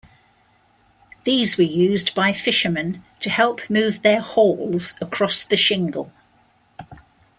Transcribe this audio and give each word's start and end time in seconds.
These 1.25 1.59
were 1.59 1.63
used 1.63 2.15
by 2.15 2.33
fishermen 2.33 3.03
to 3.19 3.29
help 3.29 3.69
move 3.69 4.01
their 4.01 4.19
hauls 4.19 4.95
across 4.99 5.45
the 5.45 5.55
shingle. 5.55 6.11